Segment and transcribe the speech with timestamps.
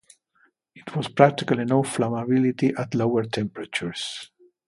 [0.73, 4.31] It has practically no flammability at lower temperatures.